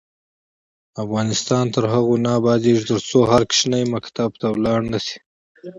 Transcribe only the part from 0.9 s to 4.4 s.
افغانستان تر هغو نه ابادیږي، ترڅو هر ماشوم مکتب